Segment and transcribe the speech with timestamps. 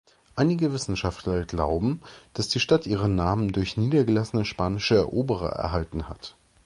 [0.35, 2.01] Einige Wissenschaftler glauben,
[2.33, 6.35] dass die Stadt ihren Namen durch niedergelassene spanische Eroberer erhalten hat.